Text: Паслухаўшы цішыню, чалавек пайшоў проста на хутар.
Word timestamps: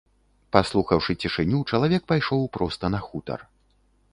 Паслухаўшы 0.55 1.11
цішыню, 1.25 1.59
чалавек 1.73 2.09
пайшоў 2.13 2.41
проста 2.57 2.93
на 2.95 2.99
хутар. 3.07 3.39